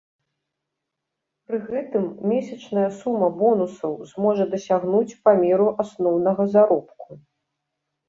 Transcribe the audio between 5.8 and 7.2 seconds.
асноўнага заробку.